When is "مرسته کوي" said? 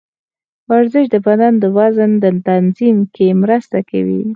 3.41-4.21